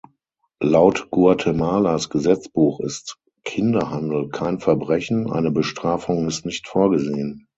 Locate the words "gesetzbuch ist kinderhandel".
2.09-4.29